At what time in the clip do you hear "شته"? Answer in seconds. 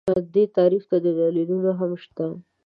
2.03-2.25